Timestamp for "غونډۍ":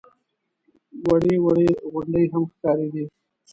1.91-2.25